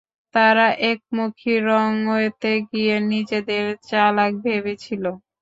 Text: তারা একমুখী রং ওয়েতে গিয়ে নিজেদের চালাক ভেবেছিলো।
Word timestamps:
তারা 0.35 0.67
একমুখী 0.91 1.53
রং 1.67 1.89
ওয়েতে 2.07 2.51
গিয়ে 2.69 2.95
নিজেদের 3.11 3.65
চালাক 3.89 4.31
ভেবেছিলো। 4.45 5.11